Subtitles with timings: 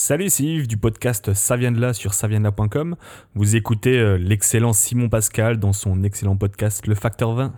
[0.00, 2.94] Salut, c'est Yves du podcast Ça vient de là sur saviendela.com.
[3.34, 7.52] Vous écoutez euh, l'excellent Simon Pascal dans son excellent podcast Le Facteur 20.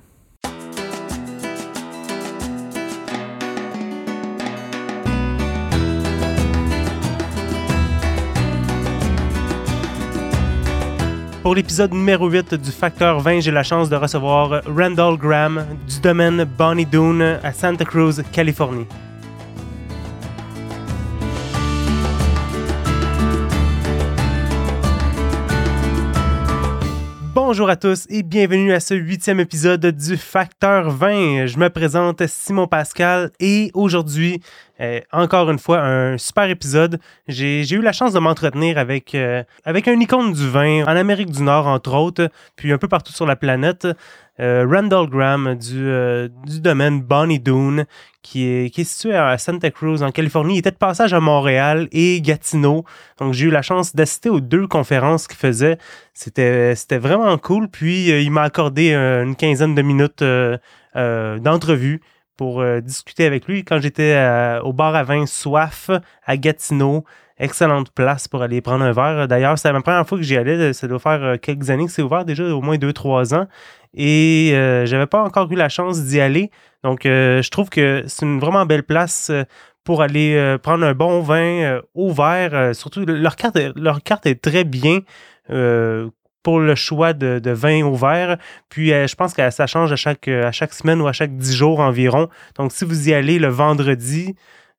[11.43, 16.01] Pour l'épisode numéro 8 du Facteur 20, j'ai la chance de recevoir Randall Graham du
[16.01, 18.87] domaine Bonnie Doon à Santa Cruz, Californie.
[27.51, 31.47] Bonjour à tous et bienvenue à ce huitième épisode du Facteur 20.
[31.47, 34.41] Je me présente Simon Pascal et aujourd'hui,
[34.81, 37.01] euh, encore une fois, un super épisode.
[37.27, 41.33] J'ai eu la chance de m'entretenir avec, euh, avec un icône du vin en Amérique
[41.33, 43.85] du Nord, entre autres, puis un peu partout sur la planète.
[44.41, 45.91] Euh, Randall Graham du,
[46.47, 47.85] du domaine Bonnie Doon,
[48.23, 50.55] qui est, qui situé à Santa Cruz, en Californie.
[50.55, 52.85] Il était de passage à Montréal et Gatineau.
[53.19, 55.79] Donc, j'ai eu la chance d'assister aux deux conférences qu'il faisait.
[56.15, 57.69] C'était vraiment cool.
[57.69, 60.25] Puis, il m'a accordé une quinzaine de minutes
[60.95, 62.01] d'entrevue
[62.41, 65.91] pour euh, discuter avec lui quand j'étais euh, au bar à vin Soif
[66.25, 67.05] à Gatineau.
[67.37, 69.29] Excellente place pour aller prendre un verre.
[69.29, 70.73] D'ailleurs, c'est la première fois que j'y allais.
[70.73, 73.47] Ça doit faire euh, quelques années que c'est ouvert, déjà au moins 2-3 ans.
[73.95, 74.51] Et
[74.85, 76.51] j'avais pas encore eu la chance d'y aller.
[76.85, 79.31] Donc, je trouve que c'est une vraiment belle place
[79.85, 82.75] pour aller prendre un bon vin au verre.
[82.75, 85.01] surtout, leur carte, leur carte est très bien
[86.43, 87.99] pour le choix de, de vin au.
[88.69, 91.13] Puis euh, je pense que ça change à chaque, euh, à chaque semaine ou à
[91.13, 92.29] chaque dix jours environ.
[92.57, 94.35] Donc si vous y allez le vendredi,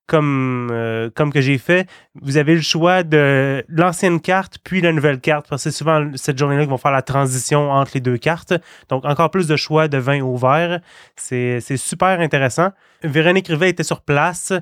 [0.07, 1.87] comme, euh, comme que j'ai fait,
[2.21, 6.11] vous avez le choix de l'ancienne carte puis la nouvelle carte, parce que c'est souvent
[6.15, 8.53] cette journée-là qu'ils vont faire la transition entre les deux cartes.
[8.89, 10.81] Donc, encore plus de choix de vin au verre.
[11.15, 12.69] C'est super intéressant.
[13.03, 14.53] Véronique Rivet était sur place.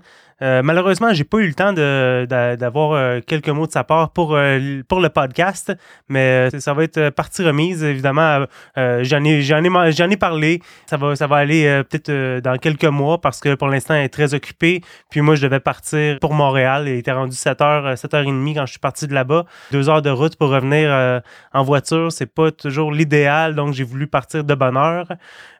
[0.41, 4.35] Euh, malheureusement, j'ai pas eu le temps d'avoir euh, quelques mots de sa part pour,
[4.35, 5.73] euh, le podcast,
[6.07, 8.45] mais ça va être partie remise, évidemment.
[8.75, 10.61] j'en ai, parlé.
[10.87, 14.09] Ça va, ça va aller peut-être dans quelques mois parce que pour l'instant, elle est
[14.09, 14.81] très occupée.
[15.09, 16.85] Puis moi, je devais partir pour Montréal.
[16.87, 19.45] Il était rendu 7h, 7h30 quand je suis parti de là-bas.
[19.71, 21.21] Deux heures de route pour revenir
[21.53, 25.07] en voiture, c'est pas toujours l'idéal, donc j'ai voulu partir de bonne heure.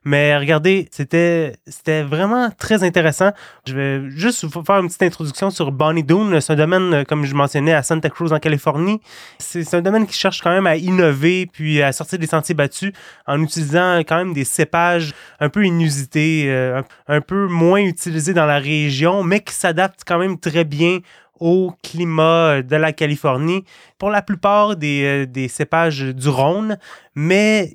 [0.06, 1.53] Mais regardez, c'était,
[2.03, 3.31] vraiment très intéressant.
[3.67, 6.40] Je vais juste faire une petite introduction sur Bonnie Doon.
[6.41, 9.02] C'est un domaine, euh, comme je mentionnais, à Santa Cruz, en Californie.
[9.40, 12.94] C'est, un domaine qui cherche quand même à innover puis à sortir des sentiers battus
[13.25, 18.46] en utilisant quand même des cépages un peu inusités, euh, un peu moins utilisés dans
[18.46, 21.00] la région, mais qui s'adaptent quand même très bien
[21.39, 23.63] au climat de la Californie
[24.00, 26.77] pour la plupart des, euh, cépages du Rhône,
[27.16, 27.69] mais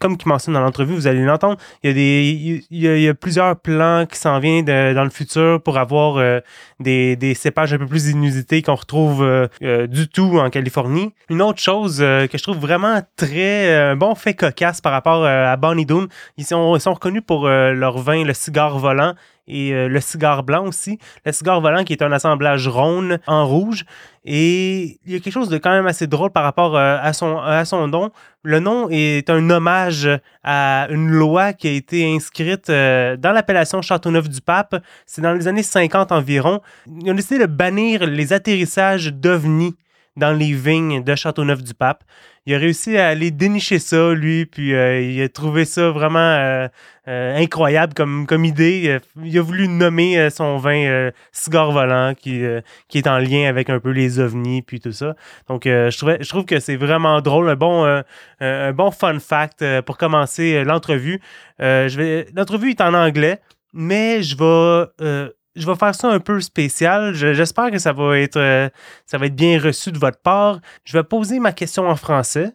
[0.00, 4.06] comme il mentionne dans l'entrevue, vous allez l'entendre, il y, a des, il, plusieurs plans
[4.10, 6.40] qui s'en viennent dans le futur pour avoir euh,
[6.80, 11.12] des, cépages un peu plus inusités qu'on retrouve euh, du tout en Californie.
[11.28, 15.84] Une autre chose que je trouve vraiment très bon fait cocasse par rapport à Bonnie
[15.84, 19.14] Doon, ils sont, ils sont reconnus pour leur vin, le cigare volant
[19.48, 20.98] et euh, le cigare blanc aussi.
[21.24, 23.84] Le cigare volant qui est un assemblage rond en rouge.
[24.24, 27.12] Et il y a quelque chose de quand même assez drôle par rapport euh, à,
[27.12, 28.10] son, nom.
[28.42, 30.08] Le nom est un hommage
[30.42, 34.82] à une loi qui a été inscrite euh, dans l'appellation Châteauneuf-du-Pape.
[35.06, 36.60] C'est dans les années 50 environ.
[36.86, 39.76] Ils ont décidé de bannir les atterrissages d'ovnis
[40.16, 42.02] dans les vignes de Châteauneuf-du-Pape.
[42.46, 46.20] Il a réussi à aller dénicher ça, lui, puis euh, il a trouvé ça vraiment
[46.20, 46.68] euh,
[47.08, 49.00] euh, incroyable comme, comme idée.
[49.20, 52.44] Il a voulu nommer son vin cigare volant, qui,
[52.88, 55.16] qui est en lien avec un peu les ovnis, puis tout ça.
[55.48, 58.02] Donc, je, trouvais, je trouve que c'est vraiment drôle, un bon,
[58.40, 61.20] un bon fun fact pour commencer l'entrevue.
[61.58, 63.40] L'entrevue est en anglais,
[63.72, 67.14] mais je vais je vais faire ça un peu spécial.
[67.14, 68.68] J'espère que ça va être euh,
[69.06, 70.60] ça va être bien reçu de votre part.
[70.84, 72.52] Je vais poser ma question en français.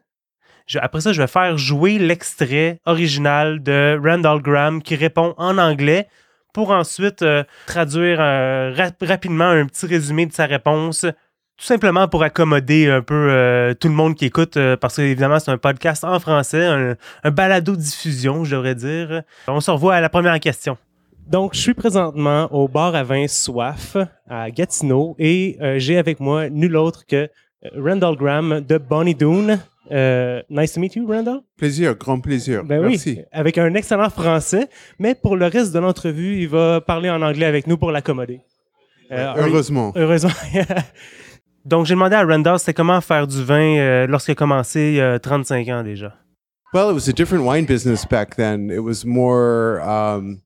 [0.75, 6.07] après ça, je vais faire jouer l'extrait original de Randall Graham qui répond en anglais
[6.53, 11.05] pour ensuite euh, traduire euh, rapidement un petit résumé de sa réponse.
[11.57, 15.51] Tout simplement pour accommoder un peu tout le monde qui écoute, parce que évidemment c'est
[15.51, 19.21] un podcast en français, un, un balado diffusion, je devrais dire.
[19.47, 20.75] On se revoit à la première question.
[21.31, 23.95] Donc, je suis présentement au bar à vin Soif
[24.29, 29.15] à Gatineau et euh, j'ai avec moi nul autre que euh, Randall Graham de Bonnie
[29.15, 29.57] Doon.
[29.93, 31.39] Euh, nice to meet you, Randall.
[31.57, 32.65] Plaisir, grand plaisir.
[32.65, 33.13] Ben Merci.
[33.19, 34.67] Oui, avec un excellent français,
[34.99, 38.41] mais pour le reste de l'entrevue, il va parler en anglais avec nous pour l'accommoder.
[39.09, 39.93] heureusement.
[39.95, 40.31] Heureusement.
[41.65, 45.01] Donc, j'ai demandé à Randall, c'était comment faire du vin lorsqu'il a commencé il y
[45.01, 46.13] a 35 ans déjà?
[46.73, 48.69] Well, it was a different wine business back then.
[48.69, 50.41] It was more um,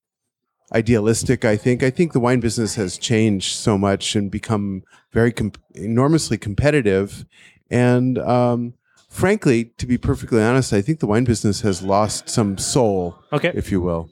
[0.75, 1.81] idealistic, I think.
[1.83, 7.25] I think the wine business has changed so much and become very com- enormously competitive,
[7.71, 8.73] and um,
[9.09, 13.51] frankly, to be perfectly honest, I think the wine business has lost some soul, Okay.
[13.55, 14.09] if you will.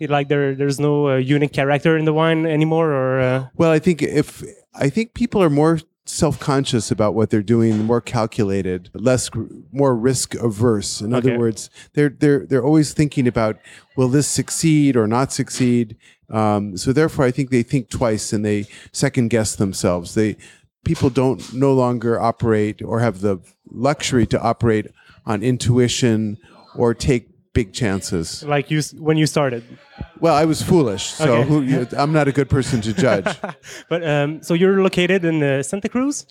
[0.00, 3.78] Like there, there's no uh, unique character in the wine anymore, or uh, Well, I
[3.80, 4.42] think if
[4.74, 9.30] I think people are more self-conscious about what they're doing, more calculated, less
[9.72, 11.00] more risk averse.
[11.00, 11.30] In Okay.
[11.30, 13.58] other words, they're they're they're always thinking about
[13.96, 15.96] will this succeed or not succeed.
[16.30, 20.14] Um, so therefore, I think they think twice and they second guess themselves.
[20.14, 20.36] They
[20.84, 23.38] people don't no longer operate or have the
[23.70, 24.86] luxury to operate
[25.24, 26.38] on intuition
[26.76, 27.28] or take
[27.60, 28.42] big chances.
[28.54, 29.62] like you when you started.
[30.20, 31.48] Well, I was foolish, so Okay.
[31.48, 33.26] who, you, I'm not a good person to judge.
[33.92, 36.26] But um, so you're located in uh, Santa Cruz.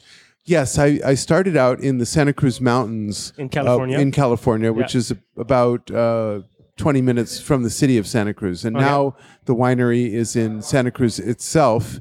[0.47, 3.97] Yes, I, I started out in the Santa Cruz Mountains In California?
[3.97, 4.99] uh, in California, which Yeah.
[5.01, 6.41] is about uh,
[6.77, 8.65] 20 minutes from the city of Santa Cruz.
[8.65, 11.99] And now the winery is in Santa Cruz itself.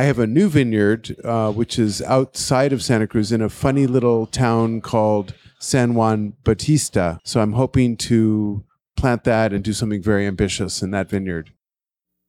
[0.00, 3.86] I have a new vineyard, uh, which is outside of Santa Cruz in a funny
[3.86, 7.18] little town called San Juan Bautista.
[7.24, 8.62] So I'm hoping to
[8.96, 11.50] plant that and do something very ambitious in that vineyard.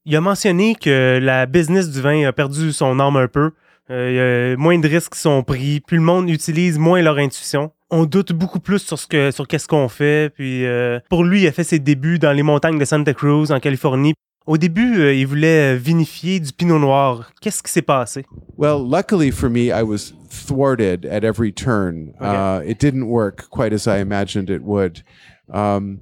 [0.06, 3.52] Il a mentionné que la business du vin a perdu son âme un peu.
[3.90, 7.72] Euh, moins de risques sont pris, puis le monde utilise moins leur intuition.
[7.90, 9.08] On doute beaucoup plus sur ce
[9.44, 10.32] qu'est-ce qu'on fait.
[10.34, 13.52] Puis euh, pour lui, il a fait ses débuts dans les montagnes de Santa Cruz
[13.52, 14.14] en Californie.
[14.46, 17.32] Au début, euh, il voulait vinifier du pinot noir.
[17.42, 18.26] Qu'est-ce qui s'est passé
[18.58, 22.14] Well, luckily for me, I was thwarted at every turn.
[22.20, 25.04] Uh, it didn't work quite as I imagined it would.
[25.50, 26.02] Um,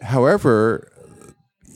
[0.00, 0.90] however,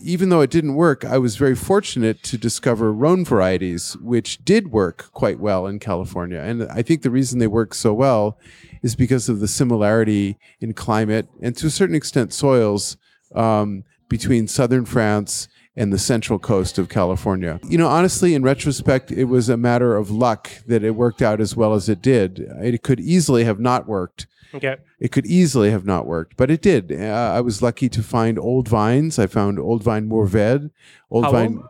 [0.02, 4.72] even though it didn't work, I was very fortunate to discover Rhone varieties, which did
[4.72, 6.40] work quite well in California.
[6.40, 8.38] And I think the reason they work so well
[8.82, 12.96] is because of the similarity in climate and to a certain extent soils
[13.34, 17.60] um, between southern France and the central coast of California.
[17.68, 21.40] You know, honestly, in retrospect, it was a matter of luck that it worked out
[21.40, 22.38] as well as it did.
[22.62, 24.26] It could easily have not worked.
[24.54, 24.76] OK.
[25.00, 26.90] It could easily have not worked, but it did.
[26.92, 29.18] Uh, I was lucky to find old vines.
[29.18, 30.70] I found old vine Mourvèdre.
[31.10, 31.62] Old How vine.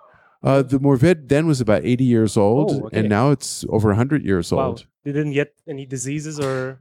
[0.43, 3.01] Uh, the Mourvèdre then was about 80 years old, Oh, okay.
[3.01, 4.67] and now it's over 100 years Wow.
[4.69, 4.87] old.
[5.03, 6.81] They didn't get any diseases or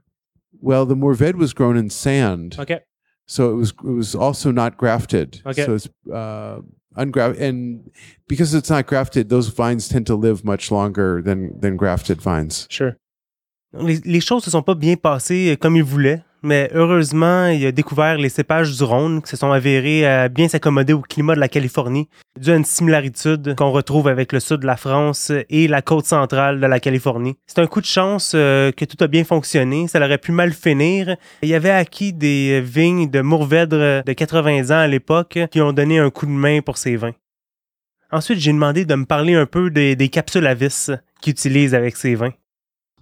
[0.60, 2.80] Well, the Mourvèdre was grown in sand, OK.
[3.26, 5.40] so it was it was also not grafted.
[5.44, 5.64] Okay.
[5.64, 6.60] So it's uh,
[6.96, 7.90] ungrafted, and
[8.28, 12.66] because it's not grafted, those vines tend to live much longer than than grafted vines.
[12.70, 12.96] Sure.
[13.78, 17.72] Les, choses se sont pas bien passées euh, comme il voulait, mais heureusement, il a
[17.72, 21.40] découvert les cépages du Rhône qui se sont avérés à bien s'accommoder au climat de
[21.40, 22.08] la Californie,
[22.40, 26.06] dû à une similarité qu'on retrouve avec le sud de la France et la côte
[26.06, 27.36] centrale de la Californie.
[27.46, 30.52] C'est un coup de chance euh, que tout a bien fonctionné, ça aurait pu mal
[30.52, 31.16] finir.
[31.42, 35.98] Il avait acquis des vignes de Mourvèdre de 80 ans à l'époque qui ont donné
[35.98, 37.14] un coup de main pour ses vins.
[38.12, 41.74] Ensuite, j'ai demandé de me parler un peu des, des capsules à vis qu'il utilise
[41.74, 42.32] avec ses vins.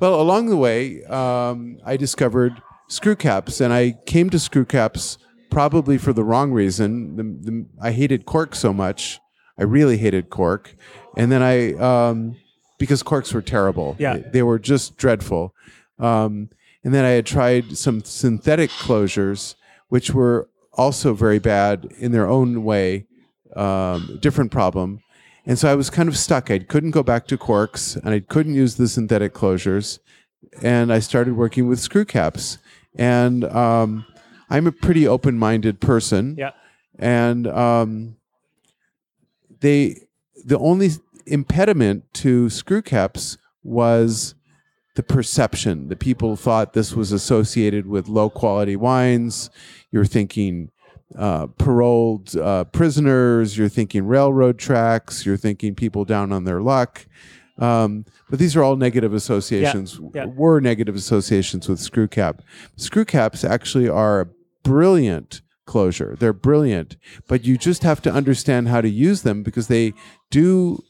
[0.00, 5.18] Well, along the way, um, I discovered screw caps, and I came to screw caps
[5.50, 7.16] probably for the wrong reason.
[7.16, 9.20] The, the, I hated cork so much.
[9.58, 10.74] I really hated cork,
[11.16, 12.36] and then I um,
[12.78, 13.94] because corks were terrible.
[14.00, 14.14] Yeah.
[14.14, 15.54] they, they were just dreadful.
[15.98, 16.50] Um,
[16.82, 19.54] and then I had tried some synthetic closures,
[19.88, 23.06] which were also very bad in their own way.
[23.54, 25.03] Um, different problem.
[25.46, 26.50] And so I was kind of stuck.
[26.50, 29.98] I couldn't go back to corks and I couldn't use the synthetic closures.
[30.62, 32.58] And I started working with screw caps.
[32.96, 34.06] And um,
[34.48, 36.36] I'm a pretty open minded person.
[36.38, 36.52] Yeah.
[36.98, 38.16] And um,
[39.60, 40.06] they,
[40.44, 40.90] the only
[41.26, 44.34] impediment to screw caps was
[44.94, 45.88] the perception.
[45.88, 49.50] The people thought this was associated with low quality wines.
[49.90, 50.70] You're thinking
[51.16, 57.06] uh, paroled uh, prisoners, you're thinking railroad tracks, you're thinking people down on their luck.
[57.58, 60.24] Um, but these are all negative associations, yeah.
[60.24, 62.42] were negative associations with screw cap.
[62.76, 64.28] Screw caps actually are a
[64.64, 66.16] brilliant closure.
[66.18, 66.96] They're brilliant,
[67.28, 69.94] but you just have to understand how to use them because they
[70.30, 70.82] do,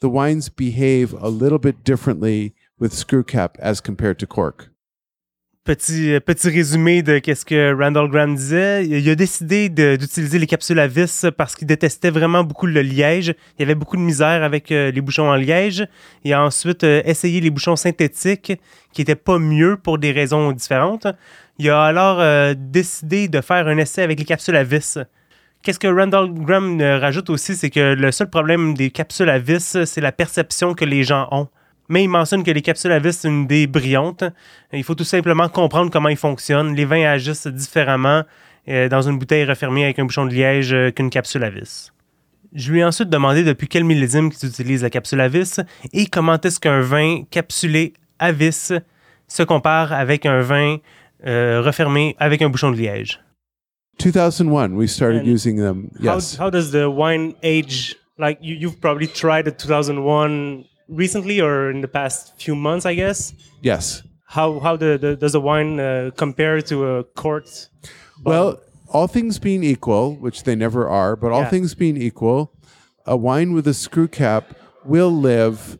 [0.00, 4.70] the wines behave a little bit differently with screw cap as compared to cork.
[5.70, 8.84] Petit, euh, petit résumé de qu'est-ce que Randall Graham disait.
[8.86, 13.36] Il a décidé d'utiliser les capsules à vis parce qu'il détestait vraiment beaucoup le liège.
[13.56, 15.86] Il y avait beaucoup de misère avec euh, les bouchons en liège.
[16.24, 18.60] Il a ensuite euh, essayé les bouchons synthétiques
[18.92, 21.06] qui n'étaient pas mieux pour des raisons différentes.
[21.60, 24.98] Il a alors décidé de faire un essai avec les capsules à vis.
[25.62, 29.84] Qu'est-ce que Randall Graham rajoute aussi, c'est que le seul problème des capsules à vis,
[29.84, 31.46] c'est la perception que les gens ont.
[31.90, 34.22] Mais il mentionne que les capsules à vis, c'est une idée brillante.
[34.72, 36.74] Il faut tout simplement comprendre comment ils fonctionnent.
[36.76, 38.22] Les vins agissent différemment
[38.68, 41.92] euh, dans une bouteille refermée avec un bouchon de liège euh, qu'une capsule à vis.
[42.54, 45.60] Je lui ai ensuite demandé depuis quel millésime qu'ils utilisent la capsule à vis
[45.92, 48.72] et comment est-ce qu'un vin capsulé à vis
[49.26, 50.76] se compare avec un vin
[51.26, 53.20] euh, refermé avec un bouchon de liège.
[53.98, 55.90] 2001, we started And using them.
[56.00, 56.38] How, Yes.
[56.38, 57.96] how does the wine age?
[58.18, 62.94] Like you, you've probably tried the 2001 recently or in the past few months, I
[62.94, 63.32] guess.
[63.62, 64.02] yes.
[64.26, 67.68] How how the, the does the wine uh, compare to a court?
[68.24, 71.50] Well, all things being equal, which they never are, but all Yeah.
[71.50, 72.52] things being equal,
[73.06, 74.54] a wine with a screw cap
[74.84, 75.78] will live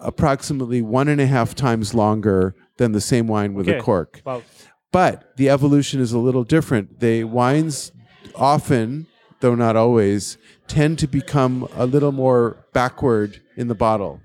[0.00, 4.20] approximately one and a half times longer than the same wine with a cork.
[4.24, 4.42] Wow.
[4.90, 7.00] But the evolution is a little different.
[7.00, 7.92] The wines
[8.34, 9.06] often,
[9.40, 10.36] though not always,
[10.72, 14.20] tend to become a little more backward in the bottle.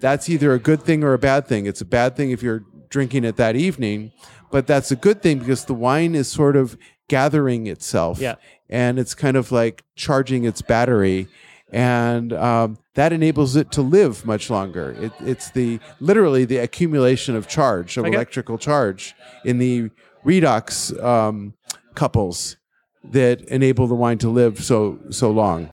[0.00, 1.66] That's either a good thing or a bad thing.
[1.66, 4.10] It's a bad thing if you're drinking it that evening,
[4.50, 6.76] but that's a good thing because the wine is sort of
[7.08, 8.18] gathering itself.
[8.18, 8.34] Yeah.
[8.68, 11.28] And it's kind of like charging its battery.
[11.72, 14.90] And um, that enables it to live much longer.
[15.00, 18.14] It, it's the literally the accumulation of charge, of Okay.
[18.14, 19.14] electrical charge
[19.44, 19.90] in the
[20.24, 21.54] redox um,
[21.94, 22.56] couples
[23.04, 25.70] that enable the wine to live so so long.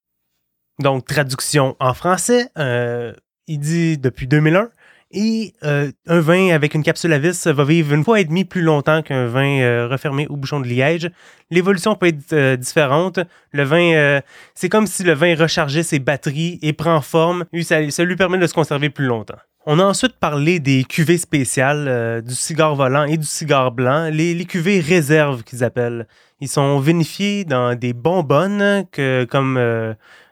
[0.80, 3.13] Donc, traduction en français, euh,
[3.48, 4.70] il dit depuis 2001.
[5.15, 8.46] Et euh, un vin avec une capsule à vis va vivre une fois et demie
[8.46, 11.12] plus longtemps qu'un vin euh, refermé au bouchon de liège.
[11.51, 13.20] L'évolution peut être différente.
[13.51, 14.22] Le vin,
[14.56, 17.46] c'est comme si le vin rechargeait ses batteries et prend forme.
[17.62, 19.38] Ça, lui permet de se conserver plus longtemps.
[19.68, 24.34] On a ensuite parlé des cuvées spéciales, du cigare volant et du cigare blanc, les,
[24.34, 26.08] les cuvées réserves qu'ils appellent.
[26.39, 29.60] Ils sont vinifiés dans des bonbonnes que, comme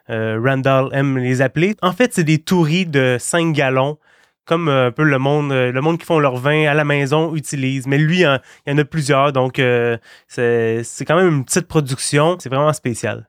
[0.08, 1.74] Randall aime les appeler.
[1.82, 3.98] En fait, c'est des touris de 5 gallons,
[4.44, 6.84] comme euh, un peu le monde, euh, le monde qui font leur vin à la
[6.84, 7.86] maison utilise.
[7.86, 9.96] Mais lui, hein, il y en a plusieurs, donc euh,
[10.28, 12.36] c'est c'est quand même une petite production.
[12.40, 13.28] C'est vraiment spécial.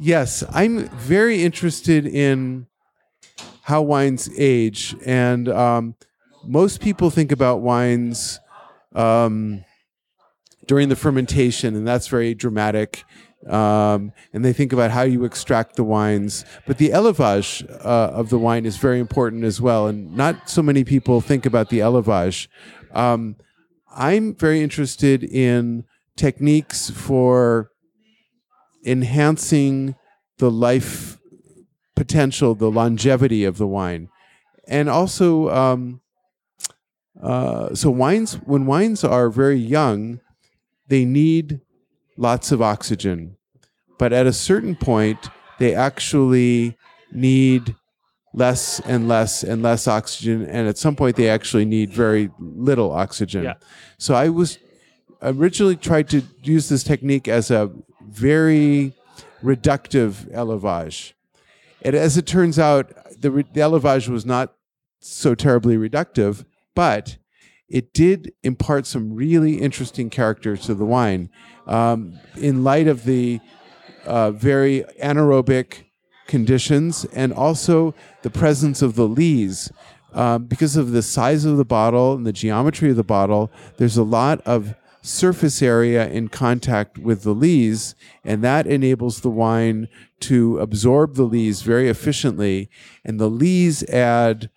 [0.00, 2.66] Yes, I'm very interested in
[3.68, 5.94] how wines age, and um,
[6.46, 8.40] most people think about wines
[8.94, 9.62] um,
[10.66, 13.04] during the fermentation, and that's very dramatic.
[13.48, 18.30] Um, and they think about how you extract the wines, but the élevage uh, of
[18.30, 19.88] the wine is very important as well.
[19.88, 22.46] And not so many people think about the élevage.
[22.92, 23.36] Um,
[23.94, 25.84] I'm very interested in
[26.16, 27.70] techniques for
[28.84, 29.96] enhancing
[30.38, 31.18] the life
[31.94, 34.08] potential, the longevity of the wine,
[34.66, 36.00] and also um,
[37.20, 40.20] uh, so wines when wines are very young,
[40.88, 41.60] they need
[42.16, 43.36] lots of oxygen,
[43.98, 45.28] but at a certain point,
[45.58, 46.76] they actually
[47.12, 47.76] need
[48.34, 52.92] less and less and less oxygen, and at some point, they actually need very little
[52.92, 53.44] oxygen.
[53.44, 53.54] Yeah.
[53.98, 54.58] So I was
[55.22, 57.70] originally tried to use this technique as a
[58.08, 58.94] very
[59.42, 61.12] reductive élevage.
[61.82, 64.54] And as it turns out, the, re- the élevage was not
[65.00, 67.18] so terribly reductive, but
[67.68, 71.30] it did impart some really interesting characters to the wine.
[71.66, 73.40] Um, in light of the
[74.04, 75.84] uh, very anaerobic
[76.26, 79.70] conditions and also the presence of the lees.
[80.12, 83.96] Um, because of the size of the bottle and the geometry of the bottle, there's
[83.96, 89.88] a lot of surface area in contact with the lees, and that enables the wine
[90.20, 92.70] to absorb the lees very efficiently.
[93.04, 94.50] And the lees add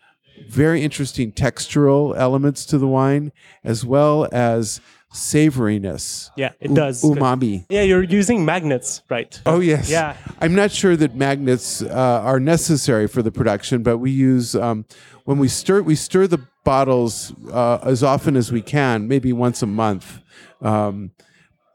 [0.50, 3.32] very interesting textural elements to the wine,
[3.64, 4.82] as well as
[5.14, 6.30] savoriness.
[6.36, 7.02] Yeah, it U- does.
[7.02, 7.66] Umami.
[7.70, 9.40] Yeah, you're using magnets, right?
[9.46, 9.90] Oh yes.
[9.90, 10.16] Yeah.
[10.42, 11.88] I'm not sure that magnets uh,
[12.24, 14.86] are necessary for the production, but we use um,
[15.24, 19.62] when we stir we stir the bottles uh, as often as we can, maybe once
[19.62, 20.20] a month.
[20.62, 21.12] Um,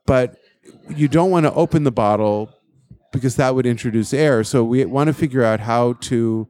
[0.07, 0.37] but
[0.95, 2.50] you don't want to open the bottle
[3.12, 4.45] because that would introduce air.
[4.45, 6.49] So we want to figure out how to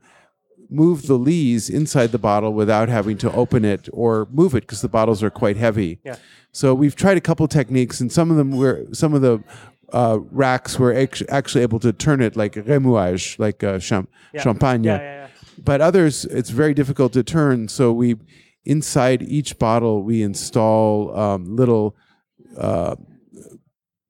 [0.70, 4.80] move the lees inside the bottle without having to open it or move it because
[4.82, 5.98] the bottles are quite heavy.
[6.04, 6.16] Yeah.
[6.52, 9.42] So we've tried a couple techniques, and some of them were some of the
[9.92, 14.42] uh, racks were act- actually able to turn it like remouage, like uh, cham- Yeah.
[14.42, 14.84] champagne.
[14.84, 15.28] Yeah, yeah, yeah.
[15.62, 17.68] But others, it's very difficult to turn.
[17.68, 18.16] So we,
[18.64, 21.96] inside each bottle, we install um, little
[22.56, 22.94] uh,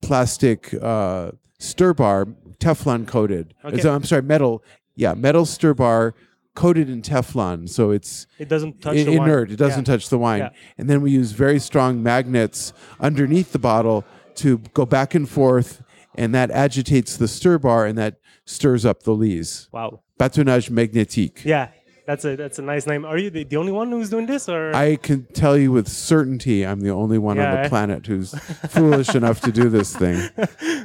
[0.03, 2.27] plastic uh, stir bar,
[2.59, 3.55] Teflon coated.
[3.65, 3.79] Okay.
[3.81, 4.63] So, I'm sorry, metal.
[4.97, 6.15] Yeah, metal stir bar
[6.55, 9.29] coated in Teflon, so it's It doesn't touch the wine.
[9.29, 9.51] inert.
[9.51, 9.95] It doesn't Yeah.
[9.95, 10.41] touch the wine.
[10.41, 10.49] Yeah.
[10.79, 14.05] And then we use very strong magnets underneath the bottle
[14.37, 15.83] to go back and forth,
[16.17, 19.69] and that agitates the stir bar, and that stirs up the lees.
[19.73, 20.01] Wow.
[20.19, 21.45] Bâtonnage magnétique.
[21.45, 21.69] Yeah,
[22.07, 23.05] that's a that's a nice name.
[23.05, 25.87] Are you the, the only one who's doing this, or I can tell you with
[25.89, 27.63] certainty I'm the only one on Yeah.
[27.63, 28.35] the planet who's
[28.69, 30.29] foolish enough to do this thing.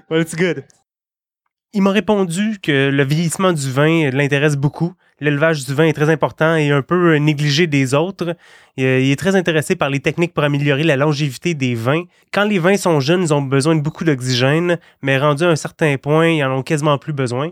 [0.10, 0.66] well, it's good.
[1.78, 4.94] Il m'a répondu que le vieillissement du vin l'intéresse beaucoup.
[5.20, 8.38] L'élevage du vin est très important et un peu négligé des autres.
[8.78, 12.04] Il est très intéressé par les techniques pour améliorer la longévité des vins.
[12.32, 15.58] Quand les vins sont jeunes, ils ont besoin de beaucoup d'oxygène, mais rendus à un
[15.58, 17.52] certain point, ils en ont quasiment plus besoin.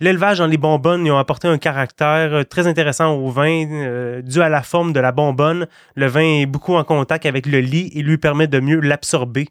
[0.00, 4.42] L'élevage dans les bonbonnes, ils ont apporté un caractère très intéressant au vin euh, dû
[4.42, 5.68] à la forme de la bonbonne.
[5.94, 9.46] Le vin est beaucoup en contact avec le lit et lui permet de mieux l'absorber.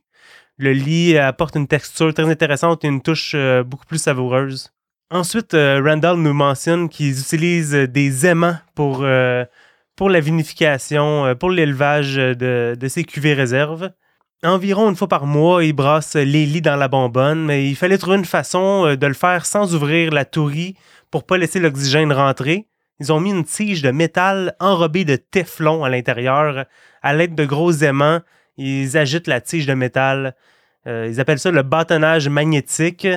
[0.60, 4.72] Le lit apporte une texture très intéressante et une touche euh, beaucoup plus savoureuse.
[5.10, 9.46] Ensuite, euh, Randall nous mentionne qu'ils utilisent des aimants pour, euh,
[10.00, 13.90] la vinification, pour l'élevage de, ces cuvées réserves.
[14.44, 17.98] Environ une fois par mois, ils brassent les lits dans la bonbonne, mais il fallait
[17.98, 20.76] trouver une façon de le faire sans ouvrir la tourie
[21.10, 22.68] pour pas laisser l'oxygène rentrer.
[23.00, 26.66] Ils ont mis une tige de métal enrobée de téflon à l'intérieur
[27.02, 28.20] à l'aide de gros aimants
[28.58, 30.36] ils agitent la tige de métal.
[30.88, 33.08] Euh, ils appellent ça le bâtonnage magnétique.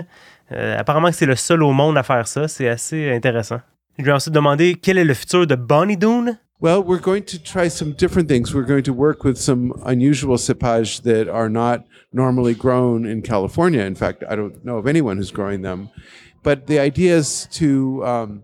[0.52, 2.48] Euh, apparemment c'est le seul au monde à faire ça.
[2.48, 3.60] C'est assez intéressant.
[3.98, 6.36] Je lui ai ensuite demandé quel est le futur de Bonnie Doon.
[6.58, 8.54] Well, we're going to try some different things.
[8.54, 13.84] We're going to work with some unusual cépage that are not normally grown in California.
[13.84, 15.90] In fact, I don't know of anyone who's growing them.
[16.42, 18.42] But the idea is to um,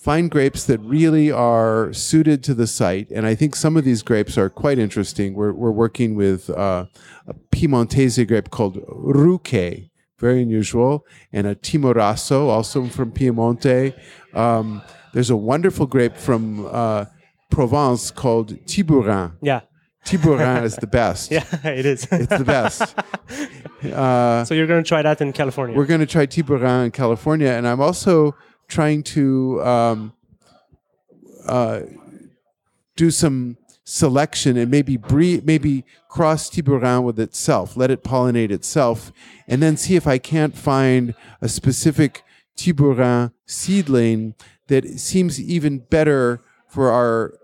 [0.00, 3.10] find grapes that really are suited to the site.
[3.10, 5.34] And I think some of these grapes are quite interesting.
[5.34, 6.86] We're, we're working with uh,
[7.26, 11.04] a Piemontese grape called Ruque, very unusual,
[11.34, 13.94] and a Timorasso, also from Piemonte.
[14.32, 14.80] Um,
[15.12, 17.04] there's a wonderful grape from uh,
[17.50, 19.32] Provence called Tiburin.
[19.42, 19.60] Yeah.
[20.06, 21.30] Tiburin is the best.
[21.30, 22.08] Yeah, it is.
[22.10, 22.96] It's the best.
[23.84, 25.76] Uh, so you're going to try that in California?
[25.76, 27.50] We're going to try Tiburin in California.
[27.50, 28.34] And I'm also
[28.70, 30.12] trying to um,
[31.46, 31.80] uh,
[32.96, 39.12] do some selection and maybe breed, maybe cross Tiburon with itself, let it pollinate itself,
[39.48, 42.22] and then see if I can't find a specific
[42.56, 44.34] Tiburon seedling
[44.68, 47.34] that seems even better for our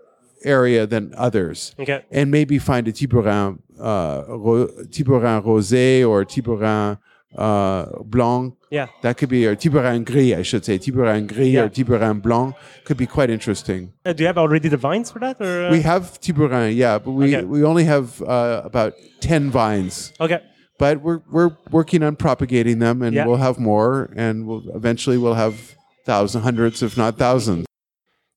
[0.43, 1.75] area than others.
[1.77, 2.05] Okay.
[2.11, 6.97] And maybe find a Tiburon, uh, ro- Tiburon rosé or Tiburon
[7.35, 8.53] uh, blanc.
[8.71, 8.87] Yeah.
[9.01, 10.77] That could be, or Tiburon gris, I should say.
[10.77, 11.63] Tiburon gris Yeah.
[11.63, 13.93] or Tiburon blanc could be quite interesting.
[14.05, 15.39] Uh, do you have already the vines for that?
[15.41, 15.71] Or, uh?
[15.71, 17.45] We have Tiburon, yeah, but we, Okay.
[17.45, 20.13] we only have uh, about 10 vines.
[20.19, 20.39] Okay.
[20.79, 23.25] But we're, we're working on propagating them and Yeah.
[23.25, 27.65] we'll have more and we'll, eventually we'll have thousands, hundreds, if not thousands.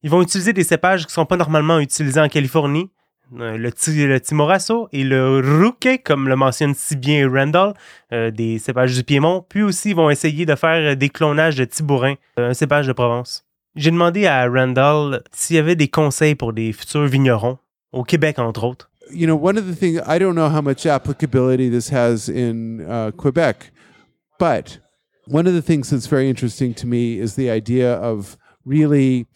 [0.03, 2.88] Ils vont utiliser des cépages qui ne sont pas normalement utilisés en Californie.
[3.38, 7.75] Euh, Le, le Timorasso et le Ruque, comme le mentionne si bien Randall,
[8.12, 9.45] euh, des cépages du Piémont.
[9.49, 12.93] Puis aussi, ils vont essayer de faire des clonages de Tibourin, euh, un cépage de
[12.93, 13.45] Provence.
[13.77, 17.59] J'ai demandé à Randall s'il y avait des conseils pour des futurs vignerons,
[17.93, 18.90] au Québec entre autres.
[19.12, 22.81] you know, one of the things I don't know how much applicability this has in
[22.88, 23.73] uh, Quebec,
[24.38, 24.79] but
[25.27, 29.27] one of the things that's very interesting to me is the idea of really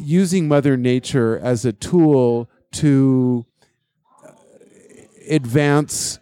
[0.00, 3.44] using Mother Nature as a tool to
[5.28, 6.18] advance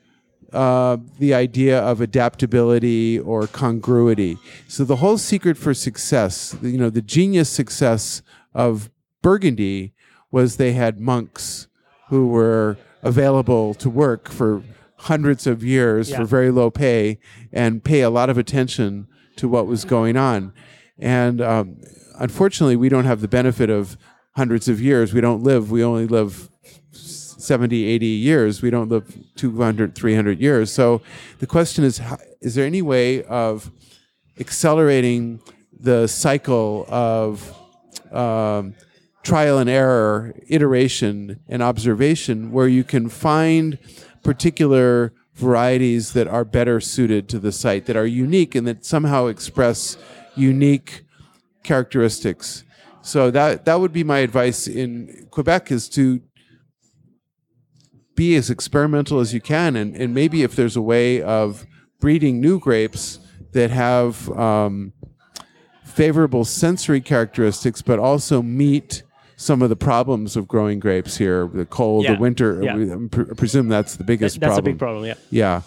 [0.53, 4.38] uh, the idea of adaptability or congruity.
[4.67, 8.23] So the whole secret for success, you know, the genius success
[8.55, 8.91] of
[9.23, 9.93] Burgundy
[10.31, 11.69] was they had monks
[12.09, 14.62] who were available to work for
[14.97, 16.19] hundreds of years Yeah.
[16.19, 17.19] for very low pay
[17.53, 20.53] and pay a lot of attention to what was going on.
[20.99, 21.77] And um,
[22.18, 23.96] unfortunately, we don't have the benefit of
[24.37, 25.12] hundreds of years.
[25.12, 26.50] We don't live, we only live
[26.92, 28.62] 70, 80 years.
[28.62, 30.72] We don't live 200, 300 years.
[30.72, 31.00] So
[31.38, 32.00] the question is
[32.40, 33.70] is there any way of
[34.38, 35.40] accelerating
[35.72, 37.57] the cycle of
[38.12, 38.74] um,
[39.22, 43.78] trial and error, iteration, and observation where you can find
[44.22, 49.26] particular varieties that are better suited to the site, that are unique and that somehow
[49.26, 49.96] express
[50.35, 51.04] unique
[51.68, 52.64] characteristics.
[53.02, 56.20] So that that would be my advice in Quebec is to
[58.16, 61.64] be as experimental as you can, and, and maybe if there's a way of
[62.00, 63.20] breeding new grapes
[63.52, 64.92] that have um,
[65.85, 69.02] favorable sensory characteristics, but also meet
[69.37, 72.14] some of the problems of growing grapes here the cold, Yeah.
[72.14, 72.61] the winter.
[72.61, 72.74] Yeah.
[72.74, 74.64] I pre- presume that's the biggest That's a problem.
[74.72, 75.14] big problem, yeah.
[75.31, 75.62] Yeah.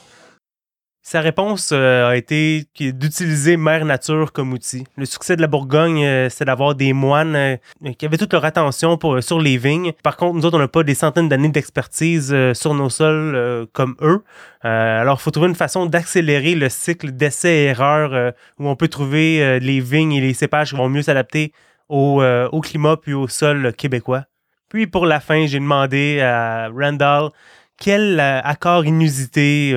[1.03, 4.83] Sa réponse euh, a été d'utiliser Mère Nature comme outil.
[4.97, 7.57] Le succès de la Bourgogne, euh, c'est d'avoir des moines euh,
[7.97, 9.93] qui avaient toute leur attention sur les vignes.
[10.03, 13.95] Par contre, nous autres, on n'a pas des centaines d'années d'expertise sur nos sols comme
[14.01, 14.23] eux.
[14.61, 19.79] Alors, il faut trouver une façon d'accélérer le cycle d'essais-erreurs où on peut trouver les
[19.79, 21.51] vignes et les cépages qui vont mieux s'adapter
[21.89, 22.21] au,
[22.61, 24.25] climat puis au sol québécois.
[24.69, 27.29] Puis, pour la fin, j'ai demandé à Randall
[27.77, 29.75] quel accord inusité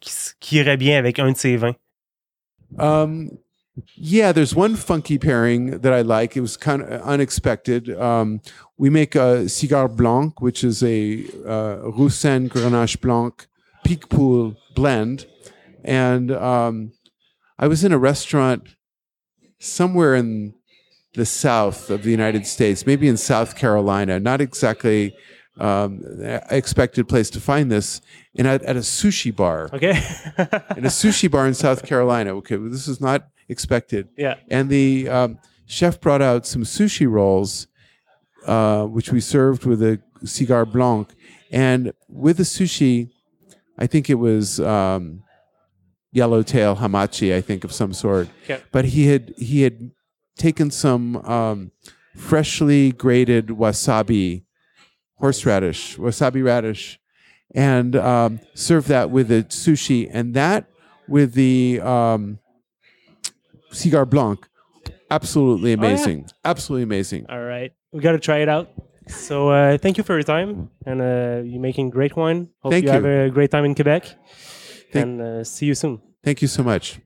[0.00, 1.76] qui, irait bien avec un de ces vins?
[2.78, 3.38] Um,
[3.96, 6.36] yeah, there's one funky pairing that I like.
[6.36, 7.90] It was kind of unexpected.
[7.98, 8.40] Um,
[8.76, 13.46] we make a Cigar Blanc, which is a uh, Roussin Grenache Blanc
[13.84, 15.26] Picpoul blend.
[15.84, 16.92] And um,
[17.58, 18.76] I was in a restaurant
[19.58, 20.54] somewhere in
[21.14, 25.16] the south of the United States, maybe in South Carolina, not exactly
[25.58, 28.00] um, I expected place to find this,
[28.36, 29.90] and at, at a sushi bar OK?
[30.76, 32.34] in a sushi bar in South Carolina.
[32.36, 34.08] Okay, well, this is not expected.
[34.16, 34.36] yeah.
[34.48, 37.66] And the um, chef brought out some sushi rolls,
[38.46, 41.14] uh, which we served with a cigar blanc.
[41.50, 43.10] And with the sushi,
[43.78, 45.22] I think it was um,
[46.12, 48.28] yellowtail hamachi, I think of some sort.
[48.44, 48.60] Okay.
[48.72, 49.90] But he had he had
[50.36, 51.72] taken some um,
[52.16, 54.44] freshly grated wasabi,
[55.18, 56.98] horseradish, wasabi radish,
[57.54, 60.66] and um, served that with the sushi, and that
[61.08, 62.38] with the um,
[63.72, 64.46] cigar blanc,
[65.10, 65.78] absolutely yeah?
[65.78, 67.26] amazing, absolutely amazing.
[67.28, 67.72] All right.
[67.92, 68.70] We got to try it out.
[69.08, 70.70] So uh, thank you for your time.
[70.84, 72.48] And uh, you're making great wine.
[72.60, 73.22] Hope Thank you, have you.
[73.22, 74.04] a great time in Quebec.
[74.92, 76.02] Thank- and uh, see you soon.
[76.22, 77.00] Thank you so much.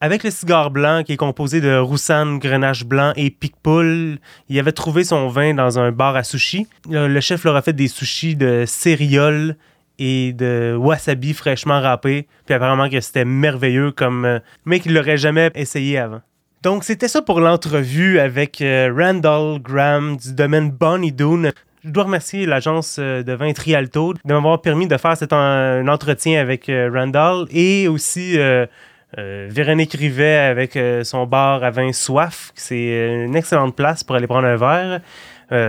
[0.00, 4.72] Avec le cigare blanc qui est composé de roussanne, grenache blanc et pique-poule, il avait
[4.72, 6.66] trouvé son vin dans un bar à sushi.
[6.90, 9.56] Le, chef leur a fait des sushis de céréales
[9.98, 12.26] et de wasabi fraîchement râpé.
[12.44, 16.20] Puis apparemment que c'était merveilleux comme euh, mais qu'il l'aurait jamais essayé avant.
[16.62, 21.50] Donc c'était ça pour l'entrevue avec euh, Randall Graham du domaine Bonnie Doon.
[21.84, 26.40] Je dois remercier l'agence euh, de vin Trialto de m'avoir permis de faire cet entretien
[26.40, 28.36] avec Randall et aussi
[29.18, 32.52] euh, Véronique Rivet avec euh, son bar à vin Soif.
[32.54, 35.00] C'est euh, une excellente place pour aller prendre un verre.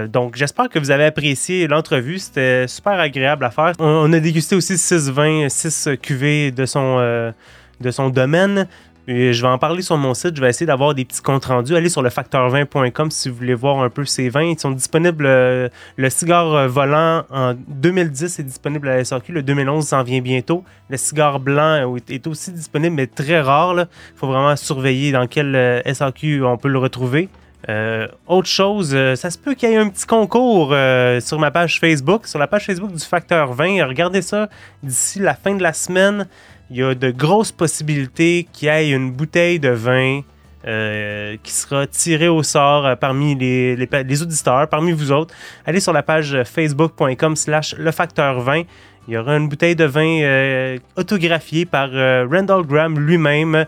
[0.08, 2.18] Donc, j'espère que vous avez apprécié l'entrevue.
[2.18, 3.74] C'était super agréable à faire.
[3.78, 8.68] On, a dégusté aussi 6 vins, 6 cuvées de son domaine.
[9.08, 10.36] Je vais en parler sur mon site.
[10.36, 11.76] Je vais essayer d'avoir des petits comptes rendus.
[11.76, 14.42] Allez sur le facteur20.com si vous voulez voir un peu ces vins.
[14.44, 15.26] Ils sont disponibles.
[15.28, 19.32] euh, le cigare euh, volant en 2010 est disponible à la SAQ.
[19.32, 20.64] Le 2011 s'en vient bientôt.
[20.90, 23.76] Le cigare blanc est- est aussi disponible, mais très rare.
[23.82, 23.88] Il
[24.18, 27.30] faut vraiment surveiller dans quel euh, SAQ on peut le retrouver.
[27.68, 31.40] Euh, autre chose, euh, ça se peut qu'il y ait un petit concours euh, sur
[31.40, 33.86] ma page Facebook, sur la page Facebook du Facteur 20.
[33.88, 34.50] Regardez ça
[34.84, 36.28] d'ici la fin de la semaine.
[36.72, 40.22] Il y a de grosses possibilités qu'il y ait une bouteille de vin
[40.68, 45.36] euh, qui sera tirée au sort euh, parmi les, auditeurs, parmi vous autres.
[45.64, 48.64] Allez sur la page facebook.com slash le facteur 20.
[49.08, 53.68] Il y aura une bouteille de vin euh, autographiée par Randall Graham lui-même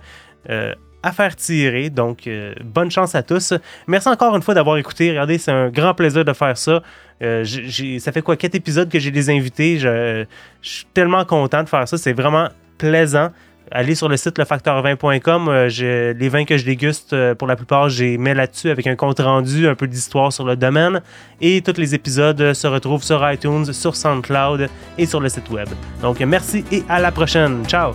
[0.49, 1.91] à faire tirer.
[1.91, 2.27] Donc,
[2.63, 3.53] bonne chance à tous.
[3.85, 5.11] Merci encore une fois d'avoir écouté.
[5.11, 6.81] Regardez, c'est un grand plaisir de faire ça.
[7.21, 9.77] Ça fait quoi, quatre épisodes que j'ai les invités.
[9.77, 10.25] Je
[10.61, 11.97] suis tellement content de faire ça.
[11.99, 13.29] C'est vraiment plaisant.
[13.71, 15.47] Allez sur le site lefacteur20.com.
[15.49, 18.95] Euh, les vins que je déguste, euh, pour la plupart, j'ai mis là-dessus avec un
[18.95, 21.01] compte rendu, un peu d'histoire sur le domaine.
[21.41, 25.49] Et tous les épisodes euh, se retrouvent sur iTunes, sur SoundCloud et sur le site
[25.49, 25.67] web.
[26.01, 27.65] Donc, merci et à la prochaine.
[27.65, 27.93] Ciao!